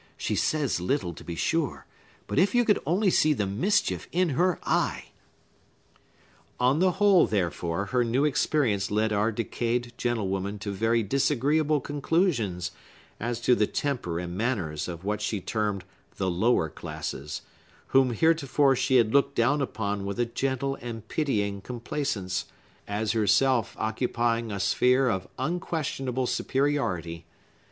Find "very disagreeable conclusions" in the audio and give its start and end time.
10.71-12.71